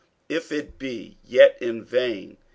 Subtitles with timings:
[0.29, 2.35] if it be yet in vain.